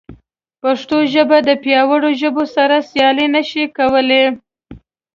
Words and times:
پښتو 0.61 0.97
ژبه 1.13 1.37
د 1.47 1.49
پیاوړو 1.63 2.09
ژبو 2.21 2.43
سره 2.55 2.75
سیالي 2.89 3.27
نه 3.35 3.41
شي 3.49 3.63
کولی. 3.77 4.23